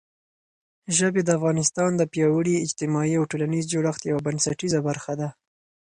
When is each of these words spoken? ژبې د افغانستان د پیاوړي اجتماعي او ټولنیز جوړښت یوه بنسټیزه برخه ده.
ژبې 0.97 1.21
د 1.23 1.29
افغانستان 1.37 1.91
د 1.95 2.01
پیاوړي 2.13 2.55
اجتماعي 2.65 3.15
او 3.19 3.29
ټولنیز 3.31 3.65
جوړښت 3.73 4.01
یوه 4.09 4.21
بنسټیزه 4.27 4.79
برخه 4.87 5.13
ده. 5.19 5.29